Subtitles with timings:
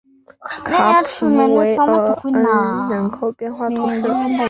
[0.65, 2.43] 卡普韦尔恩
[2.89, 4.01] 人口变化图示